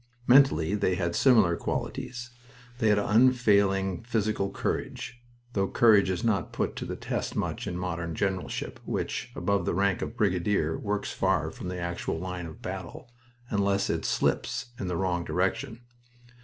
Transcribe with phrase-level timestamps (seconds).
[0.25, 2.31] Mentally they had similar qualities.
[2.79, 5.21] They had unfailing physical courage
[5.53, 9.75] though courage is not put to the test much in modern generalship, which, above the
[9.75, 13.11] rank of brigadier, works far from the actual line of battle,
[13.51, 15.81] unless it "slips" in the wrong direction.